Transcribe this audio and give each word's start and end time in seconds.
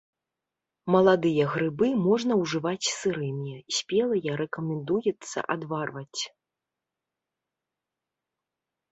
Маладыя 0.93 1.43
грыбы 1.55 1.87
можна 2.05 2.33
ўжываць 2.43 2.91
сырымі, 2.99 3.53
спелыя 3.79 4.31
рэкамендуецца 4.41 5.39
адварваць. 5.57 6.23